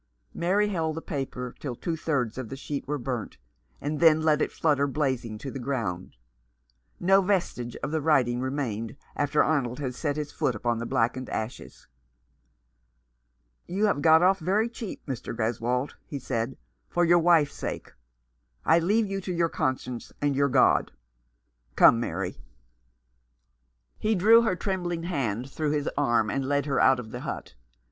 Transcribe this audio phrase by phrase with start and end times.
[0.33, 3.37] Mary held the paper till two thirds of the sheet were burnt,
[3.79, 6.15] and then let it flutter blazing to the ground.
[6.99, 11.29] No vestige of the writing remained after Arnold had set his foot upon the blackened
[11.29, 11.85] ashes."
[13.67, 15.35] You have got off very cheap, Mr.
[15.35, 16.57] Greswold," he said,
[16.89, 17.91] "for your wife's sake.
[18.65, 20.91] I leave you to your conscience, and your God.
[21.75, 22.41] Come, Mary."
[23.99, 27.53] He drew her trembling hand through his arm and led her out of the hut.